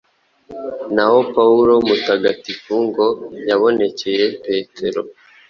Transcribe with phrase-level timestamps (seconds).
[0.95, 3.05] naho Pawulo mutagatifu ngo
[3.47, 5.01] yabonekeye Petero